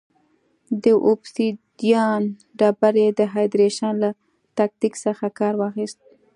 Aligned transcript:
د 0.83 0.85
اوبسیدیان 1.07 2.23
ډبرې 2.59 3.07
د 3.19 3.21
هایدرېشن 3.33 3.93
له 4.03 4.09
تکتیک 4.57 4.93
څخه 5.05 5.25
کار 5.39 5.53
واخیست. 5.61 5.97